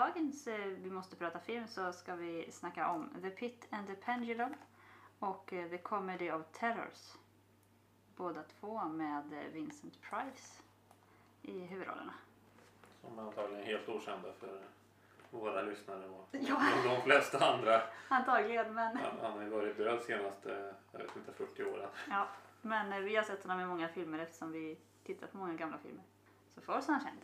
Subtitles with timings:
[0.00, 3.94] dagens eh, Vi måste prata film så ska vi snacka om The Pit and the
[3.94, 4.54] Pendulum
[5.18, 7.12] och eh, The Comedy of Terrors.
[8.16, 10.62] Båda två med eh, Vincent Price
[11.42, 12.14] i huvudrollerna.
[13.00, 14.60] Som antagligen är helt okända för
[15.30, 16.60] våra lyssnare och Ja.
[16.84, 17.82] de flesta andra.
[18.08, 21.88] Antagligen, men, Han, han har ju varit död senaste, jag vet inte, 40 åren.
[22.10, 22.28] ja,
[22.62, 26.04] men vi har sett honom i många filmer eftersom vi tittar på många gamla filmer.
[26.54, 27.20] Så för oss är han känd.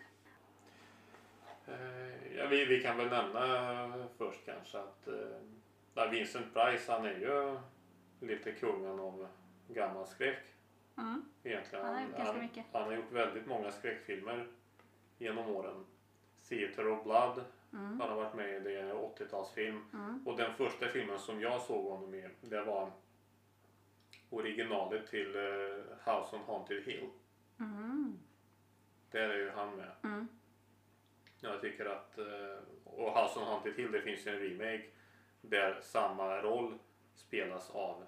[1.66, 5.38] Eh, Ja, vi, vi kan väl nämna först kanske att eh,
[5.94, 7.58] ja, Vincent Price han är ju
[8.26, 9.28] lite kungen av
[9.68, 10.38] gammal skräck
[10.98, 11.24] Mm.
[11.42, 11.84] egentligen.
[11.84, 12.64] Han har gjort ganska mycket.
[12.72, 14.46] han har gjort väldigt många skräckfilmer
[15.18, 15.84] genom åren.
[16.48, 18.00] Theater of Blood Mm.
[18.00, 19.80] han har varit med i, det är en 80-talsfilm.
[19.92, 20.26] Mm.
[20.26, 22.90] Och den första filmen som jag såg honom i det var
[24.30, 27.08] originalet till eh, House on Haunted Hill.
[27.60, 28.18] Mm.
[29.10, 29.90] Där är ju han med.
[30.04, 30.28] Mm.
[31.44, 32.24] Jag tycker att, eh,
[32.84, 34.84] och House on Haunted Hill, det finns ju en remake
[35.40, 36.78] där samma roll
[37.14, 38.04] spelas av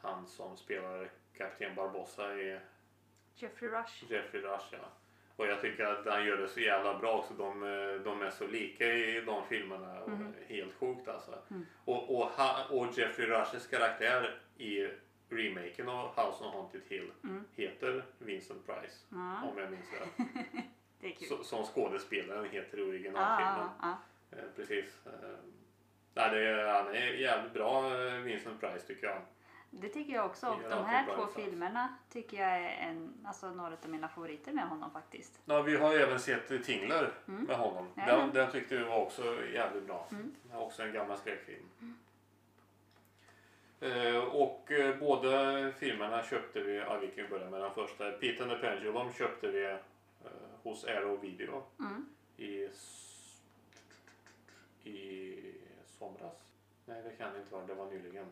[0.00, 2.58] han som spelar Kapten Barbossa i
[3.34, 4.04] Jeffrey Rush.
[4.12, 4.66] Jeffrey Rush.
[4.72, 4.78] Ja.
[5.36, 7.34] Och jag tycker att han gör det så jävla bra också.
[7.34, 10.06] De, eh, de är så lika i de filmerna.
[10.06, 10.34] Mhm.
[10.48, 11.38] Helt sjukt alltså.
[11.50, 11.66] Mm.
[11.84, 12.30] Och, och,
[12.70, 14.88] och Jeffrey Rushes karaktär i
[15.28, 17.44] remaken av House on Haunted Hill Mm.
[17.52, 19.04] heter Vincent Price.
[19.50, 20.26] Om jag minns rätt.
[21.00, 21.28] det är kul.
[21.28, 23.68] Så, som skådespelaren heter i originalfilmen.
[23.80, 23.98] ja,
[24.30, 24.36] ja.
[24.38, 25.06] Eh, precis.
[25.06, 25.12] Eh,
[26.14, 29.20] nej, det är, han är jävligt bra eh, Vincent Price tycker jag.
[29.70, 30.46] Det tycker jag också.
[30.48, 31.34] Och de här två insats.
[31.34, 35.40] filmerna tycker jag är en, alltså några av mina favoriter med honom faktiskt.
[35.44, 37.44] Ja, vi har ju även sett Tingler Mm.
[37.44, 37.88] med honom.
[37.94, 38.06] Ja.
[38.06, 40.08] Den, den tyckte vi var också jävligt bra.
[40.10, 40.34] Mm.
[40.42, 41.68] Det är också en gammal skräckfilm.
[43.80, 48.10] Eh, och eh, båda filmerna köpte vi, ja vi kan ju börja med den första.
[48.10, 49.76] Pete and the Pendulum köpte vi eh,
[50.66, 52.06] hos Arrow Video Mm.
[52.36, 52.68] i,
[54.84, 55.34] i
[55.98, 56.52] somras.
[56.84, 58.26] Nej det kan det inte vara, det var nyligen.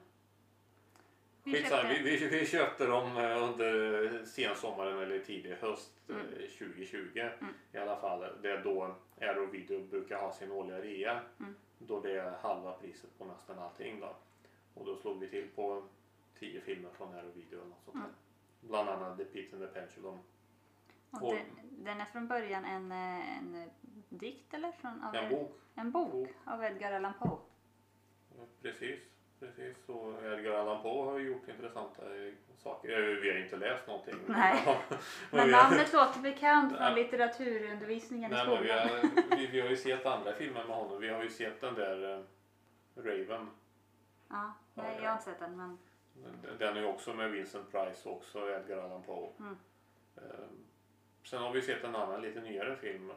[1.44, 6.27] Vi köpte, vi, vi, vi köpte dem eh, under sensommaren eller tidig höst eh, Mm.
[6.59, 7.28] 2020
[7.73, 8.25] i alla fall.
[8.43, 11.21] Det är då Aero Video brukar ha sin årliga rea.
[11.41, 11.55] Mm.
[11.78, 14.17] Då det är halva priset på nästan allting då.
[14.75, 15.83] Och då slog vi till på
[16.39, 17.94] 10 filmer från Aero Video eller något sånt.
[17.97, 18.11] Mm.
[18.61, 20.19] Bland annat The Pit and the Pendulum.
[21.22, 21.47] Och den,
[21.84, 23.70] den är från början en, eh, en
[24.08, 24.72] dikt eller?
[24.72, 25.60] Från, En bok.
[25.75, 26.28] En bok Bok.
[26.44, 27.38] av Edgar Allan Poe.
[28.62, 29.00] Precis.
[29.41, 29.88] Precis.
[29.88, 32.91] Och Edgar Allan Poe har gjort intressanta eh, saker.
[32.91, 34.14] Eh, Vi har inte läst någonting.
[34.26, 34.78] Nej.
[35.30, 38.62] Men namnet låter bekant från litteraturundervisningen i Nej, men skolan.
[38.62, 38.70] vi,
[39.31, 41.00] har, vi, vi har ju sett andra filmer med honom.
[41.00, 43.50] Vi har ju sett den där eh, Raven.
[44.28, 45.78] Ja, nej, Ja, jag har inte sett den men
[46.58, 49.28] Den är ju också med Vincent Price och också Edgar Allan Poe.
[49.38, 49.56] Mm.
[51.25, 53.17] Eh, sen har vi sett en annan lite nyare film eh,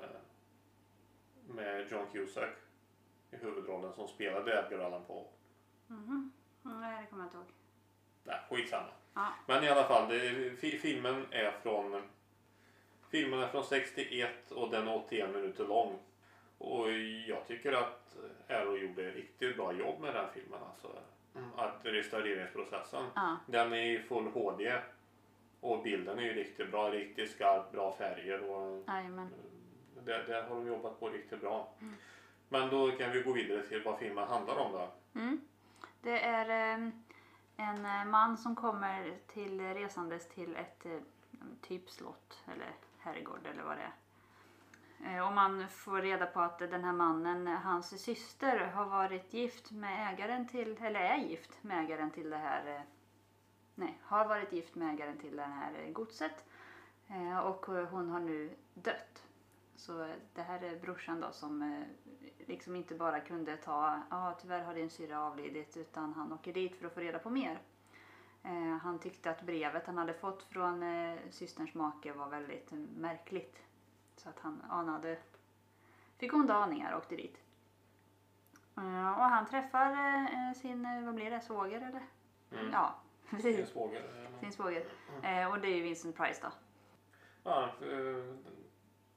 [1.55, 2.55] med John Cusack
[3.31, 5.23] i huvudrollen som spelade Edgar Allan Poe.
[5.87, 6.31] mhm.
[6.63, 7.45] nej, det kommer jag inte ihåg.
[8.23, 8.89] Nej, skitsamma.
[9.13, 9.33] Ja.
[9.47, 12.01] Men i alla fall, det, fi, filmen är från
[13.09, 15.99] Filmen är från 61 och den är 81 minuter lång.
[16.57, 16.91] Och
[17.27, 18.17] jag tycker att
[18.49, 20.59] Arrow gjorde ett riktigt bra jobb med den filmen.
[20.73, 20.87] Alltså,
[21.55, 23.05] att restaureringsprocessen.
[23.15, 24.81] Ja, Den är i full HD.
[25.59, 28.49] Och bilden är ju riktigt bra, riktigt skarp, bra färger.
[28.49, 29.29] Och jajamän.
[30.05, 31.69] där, där har de jobbat på riktigt bra.
[32.49, 34.91] Men då kan vi gå vidare till vad filmen handlar om då.
[35.19, 35.41] Mm.
[36.01, 36.89] Det är eh,
[37.57, 40.99] en eh, man som kommer till resandes till ett eh,
[41.61, 45.17] typ slott eller herrgård eller vad det är.
[45.17, 49.71] Eh, Och man får reda på att den här mannen, hans syster, har varit gift
[49.71, 52.81] med ägaren till, eller är gift med ägaren till det här, eh,
[53.77, 56.45] nej, har varit gift med ägaren till det här eh, godset.
[57.07, 59.23] Eh, Och eh, hon har nu dött.
[59.75, 61.85] Så det här är brorsan då som
[62.37, 66.75] liksom inte bara kunde ta, ja tyvärr har din syrra avlidit, utan han åker dit
[66.75, 67.59] för att få reda på mer.
[68.81, 70.83] Han tyckte att brevet han hade fått från
[71.31, 73.57] systerns make var väldigt märkligt.
[74.15, 75.17] Så att han anade,
[76.17, 77.37] fick onda aningar och åkte dit.
[78.75, 78.83] Och
[79.23, 82.05] han träffar sin, vad blir det, svåger eller?
[82.51, 82.71] Mm.
[82.73, 82.95] Ja,
[83.41, 84.03] Sin svåger.
[84.39, 84.83] Sin svåger.
[85.23, 86.51] Eh, och det är ju Vincent Price då.
[87.43, 88.23] Ja, eh,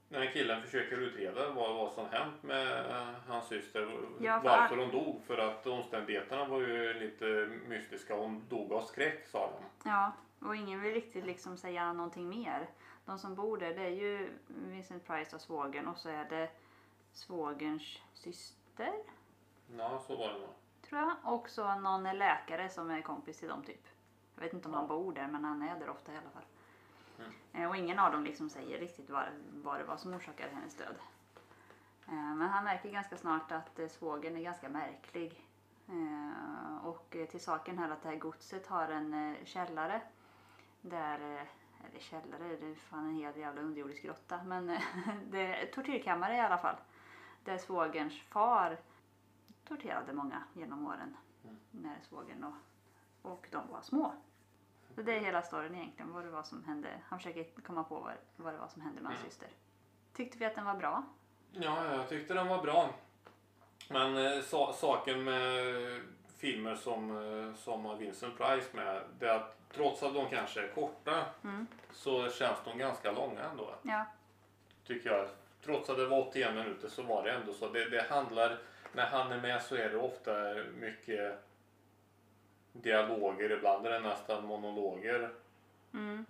[0.09, 3.99] den här killen försöker utreda vad, vad som hänt med eh, hans syster.
[4.19, 5.21] Ja, för varför hon dog.
[5.27, 7.25] För att omständigheterna var ju lite
[7.67, 8.15] mystiska.
[8.15, 9.89] Hon dog av skräck sa de.
[9.89, 12.69] Ja, och ingen vill riktigt liksom säga någonting mer.
[13.05, 16.49] De som bor där det är ju Vincent Price och svågern och så är det
[17.13, 18.93] svågerns syster,
[19.77, 20.49] Ja, så var det nog.
[20.89, 21.33] tror jag.
[21.33, 23.87] Och så någon läkare som är kompis till dem typ.
[24.35, 26.45] Jag vet inte om han bor där men han är där ofta i alla fall.
[27.19, 27.31] Mm.
[27.53, 30.75] Eh, Och ingen av dem liksom säger riktigt vad, vad det var som orsakade hennes
[30.75, 30.95] död.
[32.07, 35.47] Eh, Men han märker ganska snart att eh, svågern är ganska märklig.
[36.83, 40.01] Och till saken här att det här godset har en källare.
[40.81, 41.19] Där,
[41.89, 44.43] eller källare, det är fan en hel jävla underjordisk grotta.
[44.43, 44.67] Men
[45.29, 46.75] det är tortyrkammare i alla fall.
[47.43, 48.77] Där svågerns far
[49.67, 51.17] torterade många genom åren.
[51.71, 52.53] När svågern och,
[53.21, 54.13] och de var små.
[54.95, 56.89] Så det är hela storyn egentligen, vad det var som hände.
[57.07, 59.29] Han försöker komma på vad, vad det var som hände med hans Mm.
[59.31, 59.49] syster.
[60.13, 61.03] Tyckte vi att den var bra?
[61.51, 62.89] Ja, jag tyckte den var bra.
[63.89, 66.01] Men eh, sa, saken med
[66.37, 70.61] filmer som, eh, som har Vincent Price med, det är att trots att de kanske
[70.63, 71.67] är korta Mm.
[71.91, 73.75] så känns de ganska långa ändå.
[73.81, 74.05] Ja.
[74.87, 75.27] Tycker jag.
[75.65, 77.69] Trots att det var 81 minuter så var det ändå så.
[77.69, 78.57] Det, det handlar,
[78.93, 80.31] när han är med så är det ofta
[80.79, 81.39] mycket
[82.73, 83.51] dialoger.
[83.51, 85.29] Ibland är det nästan monologer
[85.93, 86.25] Mm.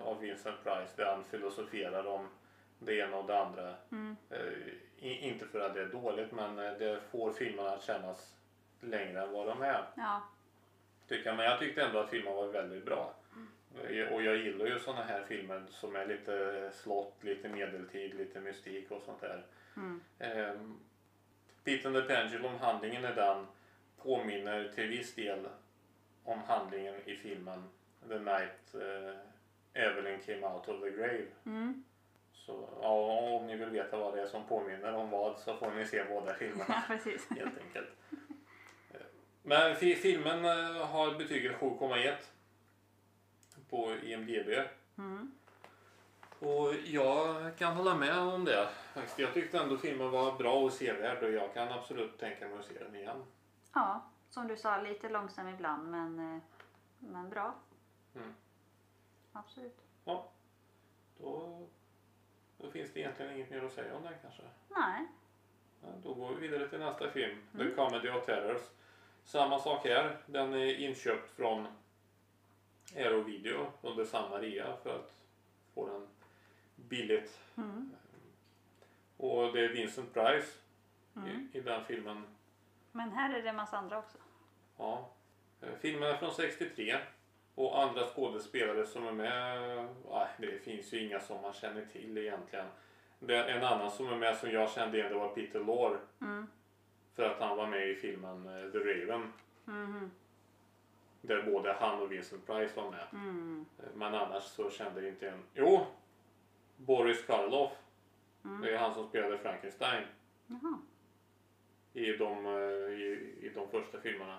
[0.00, 2.28] av, Vincent Price där han filosoferar om
[2.78, 3.74] det ena och det andra.
[3.92, 4.16] Mm.
[4.30, 4.38] Eh,
[4.98, 8.34] i- inte för att det är dåligt men eh, det får filmerna att kännas
[8.80, 9.84] längre än vad de är.
[9.96, 10.22] Ja.
[11.08, 11.36] Tycker jag.
[11.36, 13.14] Men jag tyckte ändå att filmen var väldigt bra.
[13.88, 18.40] Eh, Och jag gillar ju sådana här filmer som är lite slott, lite medeltid, lite
[18.40, 19.42] mystik och sånt där.
[19.76, 20.00] Mm.
[20.18, 20.78] Um,
[21.64, 23.46] Pete and the Pendulum, handlingen är den,
[24.02, 25.48] påminner till viss del
[26.24, 27.64] om handlingen i filmen
[28.08, 31.26] The Night eh, Evelyn Came Out of the Grave.
[31.46, 31.84] Mm.
[32.32, 32.88] Så ja,
[33.40, 36.04] om ni vill veta vad det är som påminner om vad så får ni se
[36.04, 37.30] båda filmerna ja, precis.
[37.30, 37.88] helt enkelt.
[38.90, 39.00] Eh,
[39.42, 42.14] Men fi- filmen eh, har betyget 7,1
[43.70, 44.48] på IMDB.
[44.98, 45.32] Mm.
[46.38, 48.68] Och jag kan hålla med om det.
[49.16, 52.64] Jag tyckte ändå filmen var bra och sevärd och jag kan absolut tänka mig att
[52.64, 53.24] se den igen.
[53.74, 56.42] Ja, som du sa, lite långsam ibland men, eh,
[56.98, 57.54] men bra.
[58.14, 58.34] Mm.
[59.32, 59.78] Absolut.
[60.04, 60.28] Ja,
[61.18, 61.66] då,
[62.58, 64.42] då finns det egentligen inget mer att säga om den kanske.
[64.68, 65.06] Nej.
[65.82, 67.76] Ja, då går vi vidare till nästa film, The Mm.
[67.76, 68.62] Comedy of Terrors.
[69.24, 71.66] Samma sak här, den är inköpt från
[72.96, 75.14] Aero Video under samma rea för att
[75.74, 76.08] få den
[76.76, 77.40] billigt.
[77.56, 77.92] Mm.
[79.16, 80.58] Och det är Vincent Price
[81.16, 81.48] Mm.
[81.52, 82.26] i, i den filmen.
[82.92, 84.18] Men här är det en massa andra också.
[84.78, 85.10] Ja.
[85.60, 86.96] Eh, Filmen är från 63
[87.54, 92.18] och andra skådespelare som är med, nej, det finns ju inga som man känner till
[92.18, 92.66] egentligen.
[93.18, 95.98] Det en annan som är med som jag kände igen, det var Peter Lorre.
[96.20, 96.46] Mm.
[97.14, 99.32] För att han var med i filmen eh, The Raven.
[99.64, 100.10] Mhm.
[101.20, 103.06] Där både han och Vincent Price var med.
[103.12, 103.64] Mm.
[103.78, 105.42] Eh, Men annars så kände jag inte en...
[105.54, 105.86] Jo!
[106.76, 107.72] Boris Karloff.
[108.44, 108.60] Mm.
[108.60, 110.04] Det är han som spelade Frankenstein
[111.92, 112.46] i de,
[112.88, 114.38] i, i de första filmerna.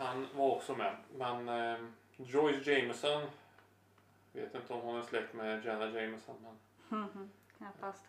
[0.00, 0.96] Han var också med.
[1.16, 1.78] Men eh,
[2.16, 3.22] Joyce Jameson.
[4.32, 6.36] Vet inte om hon är släkt med Jenna Jameson.
[6.42, 6.56] Men,
[7.00, 7.30] Mhm.
[7.58, 8.04] Knappast.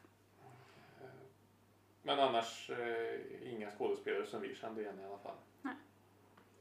[2.03, 5.35] men annars eh, inga skådespelare som vi kände igen i alla fall.
[5.61, 5.75] Nej.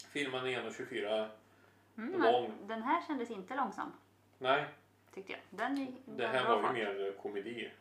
[0.08, 1.28] Filmen är 1.24.
[1.96, 2.52] Mm, Lång.
[2.66, 3.92] den här kändes inte långsam.
[4.38, 4.64] Nej,
[5.14, 5.40] Tyckte jag.
[5.50, 7.72] Den det här bra var ju mer eh, komedi.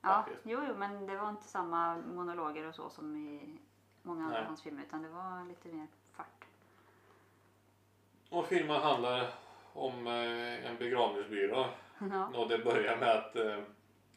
[0.00, 0.40] Ja, faktiskt.
[0.44, 3.58] jo, jo, men det var inte samma monologer och så som i
[4.02, 6.44] många andra hans filmer utan det var lite mer fart.
[8.28, 9.30] Och filmen handlar
[9.72, 11.66] om eh, en begravningsbyrå.
[12.10, 12.26] Ja.
[12.34, 13.58] Och det börjar med att eh,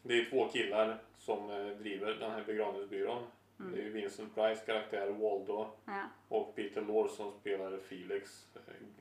[0.02, 3.24] det är två killar som eh, driver den här begravningsbyrån.
[3.60, 3.72] Mm.
[3.72, 6.04] Det är Vincent Price karaktär Waldo Ja.
[6.28, 8.48] och Peter Lorre som spelar Felix,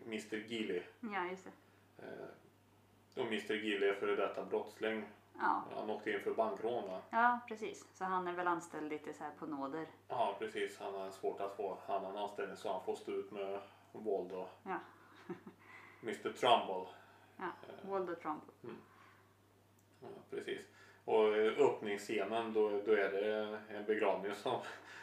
[0.06, 0.82] Mr Gilly.
[1.00, 3.20] ja, just det.
[3.20, 5.04] Och Mr Gilly är före detta brottsling.
[5.38, 5.62] Ja.
[5.76, 7.00] Han åkte in för bankrån va?
[7.10, 7.86] ja, precis.
[7.94, 9.86] Så han är väl anställd lite så här på nåder.
[10.08, 13.60] Ja precis, han har svårt att få annan anställning så han får stå ut med
[13.92, 14.46] Waldo.
[14.62, 14.76] Ja.
[16.02, 16.86] Mr Trumbull.
[17.36, 17.46] Ja.
[17.82, 18.42] Waldo Trump.
[20.00, 20.60] Ja, precis.
[21.04, 24.60] Och eh, öppningsscenen då, då är det en begravning som,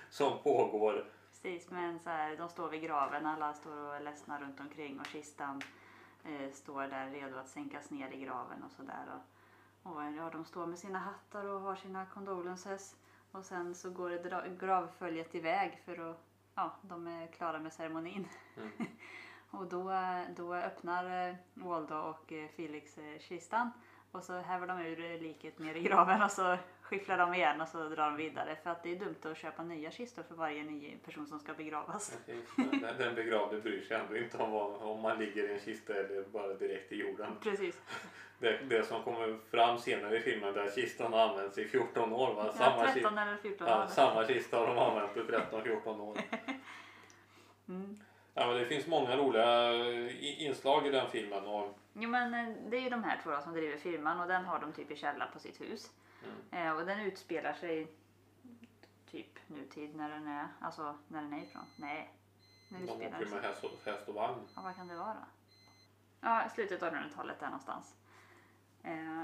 [0.09, 1.05] som pågår.
[1.31, 4.99] Precis, men så här, de står vid graven, alla står och är ledsna runt omkring
[4.99, 5.61] och kistan
[6.25, 9.05] eh, står där redo att sänkas ner i graven och sådär.
[9.83, 12.95] Och, och ja, de står med sina hattar och har sina condolences
[13.31, 16.17] och sen så går det dra- gravföljet iväg för att,
[16.55, 18.27] ja, de är klara med ceremonin.
[18.57, 18.71] Mm.
[19.67, 19.93] Och då,
[20.35, 23.71] då öppnar eh, Waldo och eh, Felix eh, kistan
[24.11, 27.67] och så häver de ur liket ner i graven och så skifflar de igen och
[27.67, 30.63] så drar de vidare för att det är dumt att köpa nya kistor för varje
[30.63, 32.17] ny person som ska begravas.
[32.55, 35.93] Den, den begravde bryr sig ändå inte om vad, om man ligger i en kista
[35.93, 37.31] eller bara direkt i jorden.
[37.41, 37.81] Precis.
[38.39, 42.33] Det, det som kommer fram senare i filmen där kistan har använts i 14 år.
[42.33, 42.43] Va?
[42.45, 43.87] Ja, Samma, 13 kista, eller 14 ja, år.
[43.87, 46.17] samma kista har de använt i 13-14 år.
[47.69, 47.99] Mm.
[48.39, 51.45] Ja, men det finns många roliga i- inslag i den filmen.
[51.45, 54.27] Och, Jo men eh, det är ju de här två då som driver firman och
[54.27, 55.91] den har de typ i källaren på sitt hus.
[56.51, 56.67] Mm.
[56.67, 57.87] Eh, och den utspelar sig
[59.11, 61.63] typ nutid när den är, alltså när den är ifrån.
[61.75, 62.09] Nej,
[62.69, 64.39] nu De åker med häst och, häst och vagn.
[64.55, 65.25] Ja, vad kan det vara?
[66.21, 67.95] Ja, i slutet av 1800-talet där någonstans.
[68.83, 69.23] Eh,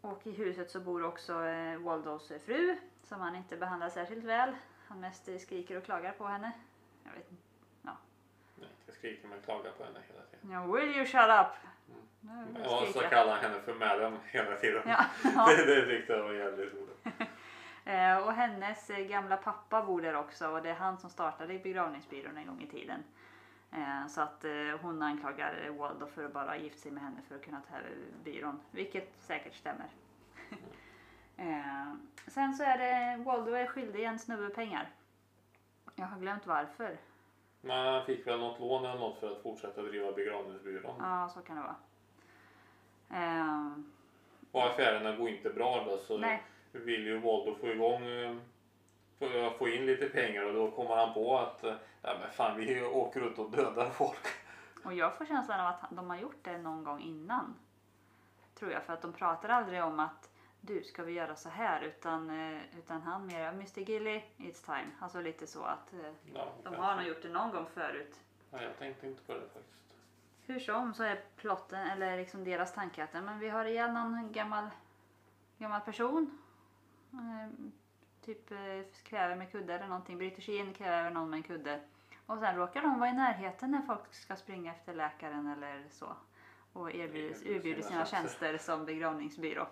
[0.00, 4.24] och i huset så bor också eh, Waldos eh, fru som han inte behandlar särskilt
[4.24, 4.54] väl.
[4.88, 6.52] Han mest eh, skriker och klagar på henne.
[7.04, 7.42] Jag vet inte.
[9.02, 10.50] Skriker men klagar på henne hela tiden.
[10.52, 11.52] Ja, will you shut up?
[12.20, 14.82] Nu Ja, så kallar han henne för madam hela tiden.
[14.86, 15.06] Ja,
[15.46, 17.28] det, det tyckte jag var jävligt roligt.
[17.84, 21.58] Eh, och hennes eh, gamla pappa bor där också och det är han som startade
[21.58, 23.04] begravningsbyrån en gång i tiden.
[23.72, 24.44] Eh, så att
[24.80, 27.76] hon anklagar Waldo för att bara ha gift sig med henne för att kunna ta
[27.78, 27.90] över
[28.24, 28.60] byrån.
[28.70, 29.88] Vilket säkert stämmer.
[31.36, 31.94] eh,
[32.26, 34.88] sen så är det Waldo är skyldig en snubbe pengar.
[35.94, 36.98] Jag har glömt varför.
[37.64, 40.94] Men han fick väl något lån eller något för att fortsätta driva begravningsbyrån.
[40.98, 41.76] Ja, så kan det vara.
[43.22, 43.72] Eh,
[44.52, 46.42] Och affärerna går inte bra då så nej,
[46.72, 48.36] vill ju Voldo få igång eh,
[49.18, 52.58] få, få in lite pengar och då kommer han på att eh, ja men fan
[52.58, 54.26] vi åker ut och dödar folk.
[54.84, 57.54] Och jag får känslan av att de har gjort det någon gång innan.
[58.54, 58.82] Tror jag.
[58.82, 60.30] För att de pratar aldrig om att
[60.64, 61.82] du ska vi göra så här.
[61.82, 64.90] Utan, eh, utan han mer Mr Gilly, it's time.
[65.00, 68.20] Alltså lite så att eh, Ja, de har nog gjort det någon gång förut.
[68.50, 69.96] ja, jag tänkte inte på det faktiskt.
[70.46, 74.32] Hur som så är plotten, eller liksom deras tanke att men vi har ihjäl någon
[74.32, 74.70] gammal,
[75.58, 76.38] gammal person.
[77.12, 77.70] Eh,
[78.24, 78.52] typ
[79.04, 80.18] kväver med kudde eller någonting.
[80.18, 81.80] Bryter sig in, kväver någon med en kudde.
[82.26, 86.16] Och sen råkar de vara i närheten när folk ska springa efter läkaren eller så.
[86.72, 89.66] Och erbjuder, sina tjänster som begravningsbyrå.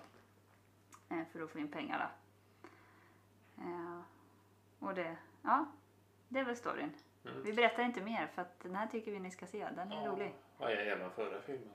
[1.10, 3.62] Eh, för att få in pengar då.
[3.62, 4.00] Eh,
[4.78, 5.66] och det, ja,
[6.28, 6.92] det är väl storyn.
[7.24, 7.42] Mm.
[7.42, 9.68] Vi berättar inte mer för att den här tycker vi ni ska se.
[9.76, 10.34] Den är rolig.
[10.58, 11.70] Ja, även förra filmen.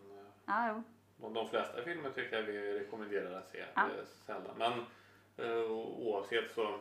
[0.45, 0.83] Ja, jo.
[1.17, 3.65] De, de flesta filmer tycker jag vi rekommenderar att se.
[3.75, 3.87] Ja.
[4.25, 4.57] Sällan.
[4.57, 4.73] Men
[5.37, 6.79] eh, oavsett så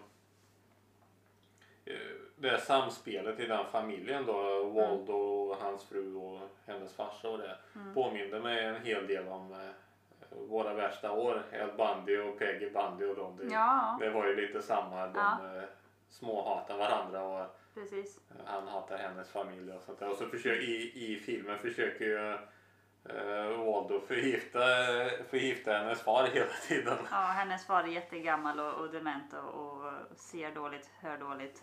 [2.37, 7.39] det är samspelet i den familjen då, Waldo och hans fru och hennes farsa och
[7.39, 7.95] det Mm.
[7.95, 9.73] påminner mig en hel del om
[10.49, 11.43] våra värsta år.
[11.53, 13.37] El Bundy och Peggy Bundy och dem.
[13.37, 15.07] Det, Ja, det var ju lite samma.
[15.07, 15.57] De Ja.
[15.57, 15.63] eh,
[16.09, 18.21] småhatar varandra och precis.
[18.47, 20.11] han hatar hennes familj och sånt där.
[20.11, 22.39] Och så försöker, i, i filmen försöker ju
[23.09, 24.61] eh, Waldo förgifta,
[25.31, 26.99] förgifta hennes far hela tiden.
[27.11, 31.63] Ja, hennes far är jättegammal och, och dement och, och ser dåligt, hör dåligt.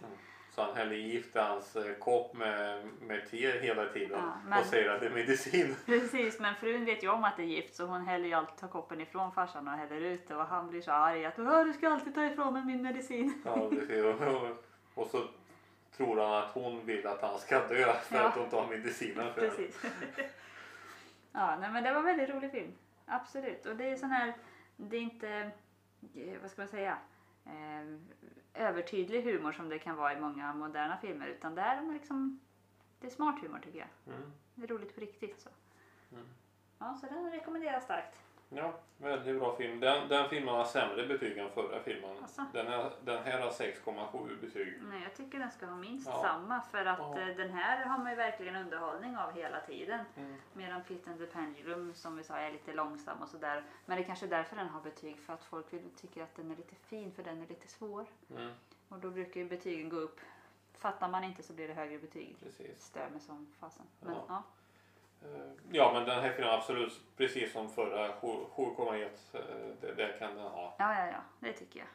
[0.56, 4.60] Så han häller gift i hans eh, kopp med, med te hela tiden Ja, men-
[4.60, 5.76] och säger att det är medicin.
[5.86, 8.58] Precis, men frun vet ju om att det är gift så hon häller ju alltid
[8.58, 11.64] tar koppen ifrån farsan och häller ut det och han blir så arg att "Åh,
[11.66, 13.42] du ska alltid ta ifrån mig min medicin.
[13.46, 14.04] Ja, precis.
[14.06, 14.48] Och, och,
[14.96, 15.24] och så
[15.98, 18.22] tror han att hon vill att han ska dö för Ja.
[18.24, 19.82] att hon tar medicinen för Precis.
[21.32, 22.74] ja, nej, men det var en väldigt rolig film.
[23.06, 23.66] Absolut.
[23.66, 24.34] Och det är sån här,
[24.78, 25.52] det är inte,
[26.16, 26.98] eh, vad ska man säga,
[27.46, 27.98] eh,
[28.54, 32.40] övertydlig humor som det kan vara i många moderna filmer utan det är liksom,
[33.00, 34.16] det är smart humor tycker jag.
[34.16, 34.32] Mm.
[34.56, 35.50] Det är roligt på riktigt så.
[36.12, 36.26] Mm.
[36.80, 38.22] Ja, så den rekommenderas starkt.
[38.54, 39.80] Ja, väldigt bra film.
[39.80, 42.16] Den, den filmen har sämre betyg än förra filmen.
[42.54, 44.80] Den, är, den här har 6,7 betyg.
[44.82, 46.22] Nej, jag tycker den ska ha minst Ja.
[46.24, 47.20] samma för att Ja.
[47.20, 50.06] eh, den här har man ju verkligen underhållning av hela tiden.
[50.18, 50.36] Mm.
[50.54, 53.64] Medan Pit and the Pendulum som vi sa är lite långsam och sådär.
[53.86, 55.66] Men det är kanske är därför den har betyg för att folk
[56.02, 58.06] tycker att den är lite fin för den är lite svår.
[58.36, 58.52] Mm,
[58.90, 60.20] Och då brukar ju betygen gå upp.
[60.74, 62.36] Fattar man inte så blir det högre betyg.
[62.44, 62.84] precis.
[62.84, 63.86] Stör mig som fasen.
[64.00, 64.26] Men Ja.
[64.28, 64.44] ja.
[65.22, 69.10] Eh, Ja, men den här filmen absolut, precis som förra, 7 7,1.
[69.34, 69.40] eh,
[69.82, 70.76] Det, det kan den ha.
[70.80, 71.88] Ja, ja, ja, det tycker jag.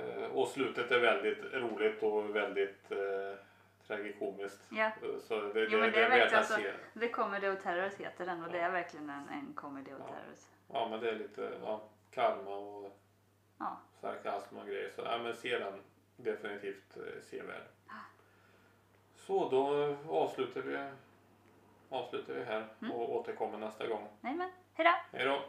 [0.00, 2.98] Eh, Och slutet är väldigt roligt och väldigt eh,
[3.86, 4.60] tragikomiskt.
[4.68, 4.90] Ja.
[5.22, 6.72] Så det, det, Jo, men det, det är är värt att se.
[7.00, 8.64] The Comedy of Terrors heter den och det Ja.
[8.64, 10.06] är verkligen en, en Comedy of Ja.
[10.06, 10.38] Terrors.
[10.72, 12.98] Ja, men det är lite ja, karma och
[13.58, 13.76] Ja.
[14.00, 14.90] sarkasm och grejer.
[14.96, 15.80] Så ja, men se den.
[16.16, 17.62] Definitivt sevärd.
[19.16, 20.90] Så då avslutar vi,
[21.94, 22.92] avslutar vi här Mm.
[22.94, 24.08] och återkommer nästa gång.
[24.74, 24.90] Hejdå!
[25.12, 25.40] Hej då!